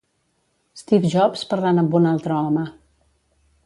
Steve 0.83 1.11
Jobs 1.15 1.45
parlant 1.53 1.83
amb 1.85 2.01
un 2.01 2.11
altre 2.13 2.41
home. 2.43 2.69